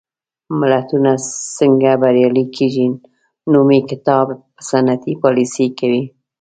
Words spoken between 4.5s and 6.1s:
په صنعتي پالېسۍ کوي.